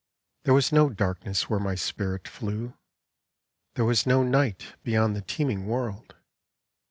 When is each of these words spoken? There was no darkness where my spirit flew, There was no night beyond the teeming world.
There 0.45 0.55
was 0.55 0.71
no 0.71 0.89
darkness 0.89 1.47
where 1.47 1.59
my 1.59 1.75
spirit 1.75 2.27
flew, 2.27 2.73
There 3.75 3.85
was 3.85 4.07
no 4.07 4.23
night 4.23 4.73
beyond 4.81 5.15
the 5.15 5.21
teeming 5.21 5.67
world. 5.67 6.15